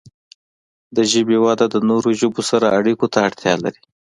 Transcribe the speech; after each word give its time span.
د 0.95 0.97
ژبې 1.11 1.37
وده 1.45 1.65
د 1.69 1.75
نورو 1.89 2.09
ژبو 2.19 2.41
سره 2.49 2.65
اړیکو 2.77 3.05
ته 3.13 3.19
اړتیا 3.27 3.53
لري. 3.63 3.81